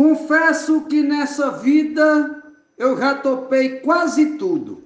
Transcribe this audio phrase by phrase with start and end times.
[0.00, 2.42] Confesso que nessa vida
[2.78, 4.82] eu já topei quase tudo.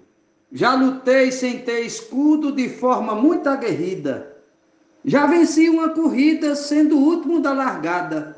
[0.50, 4.36] Já lutei sem ter escudo de forma muito aguerrida.
[5.04, 8.36] Já venci uma corrida sendo o último da largada.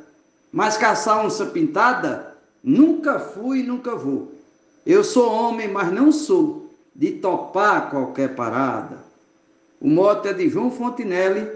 [0.52, 4.34] Mas caçar onça pintada, nunca fui e nunca vou.
[4.84, 8.98] Eu sou homem, mas não sou de topar qualquer parada.
[9.80, 11.50] O mote é de João Fontinelli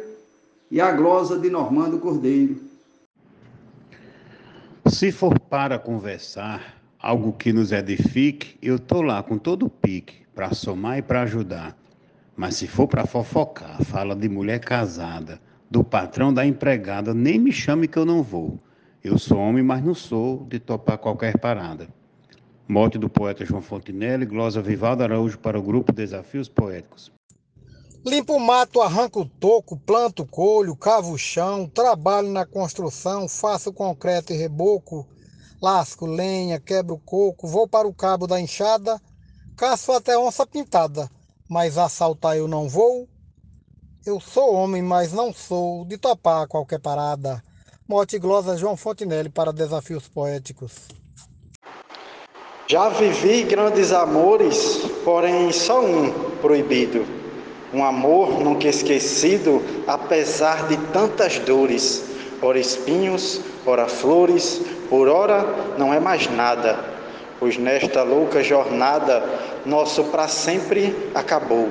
[0.70, 2.69] e a glosa de Normando Cordeiro.
[4.90, 10.26] Se for para conversar, algo que nos edifique, eu tô lá com todo o pique
[10.34, 11.78] para somar e para ajudar.
[12.36, 17.52] Mas se for para fofocar, fala de mulher casada, do patrão da empregada, nem me
[17.52, 18.58] chame que eu não vou.
[19.02, 21.88] Eu sou homem, mas não sou de topar qualquer parada.
[22.66, 27.12] Morte do poeta João Fontinelli, glosa Vivaldo Araújo para o grupo Desafios Poéticos.
[28.04, 33.28] Limpo o mato, arranco o toco, planto o colho, cavo o chão, trabalho na construção,
[33.28, 35.06] faço concreto e reboco,
[35.60, 38.98] lasco lenha, quebro coco, vou para o cabo da enxada,
[39.54, 41.10] caço até onça pintada,
[41.46, 43.06] mas assaltar eu não vou.
[44.06, 47.44] Eu sou homem, mas não sou de topar qualquer parada.
[47.86, 50.88] Morte glosa João Fontinelli para Desafios Poéticos.
[52.66, 57.19] Já vivi grandes amores, porém só um proibido
[57.72, 62.04] um amor nunca esquecido, apesar de tantas dores,
[62.42, 65.46] ora espinhos, ora flores, por ora
[65.78, 66.78] não é mais nada,
[67.38, 69.22] pois nesta louca jornada
[69.64, 71.68] nosso para sempre acabou.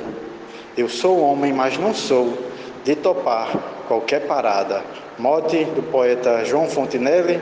[0.77, 2.37] Eu sou homem, mas não sou
[2.85, 3.49] de topar
[3.87, 4.83] qualquer parada.
[5.17, 7.41] Mote do poeta João Fontinelli,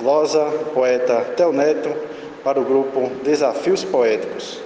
[0.00, 1.94] glosa poeta Tel Neto,
[2.42, 4.60] para o grupo Desafios Poéticos.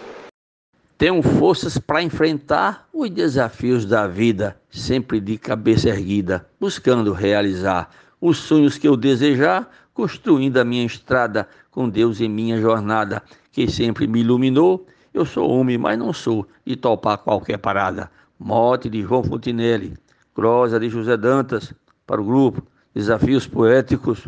[0.98, 8.38] Tenho forças para enfrentar os desafios da vida, sempre de cabeça erguida, buscando realizar os
[8.38, 14.06] sonhos que eu desejar, construindo a minha estrada com Deus em minha jornada, que sempre
[14.06, 14.86] me iluminou.
[15.12, 18.10] Eu sou homem, mas não sou de topar qualquer parada.
[18.38, 19.98] Morte de João Fontinelli,
[20.34, 21.74] Crosa de José Dantas,
[22.06, 22.62] para o grupo
[22.94, 24.26] Desafios Poéticos.